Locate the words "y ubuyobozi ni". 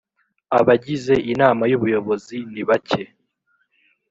1.71-2.63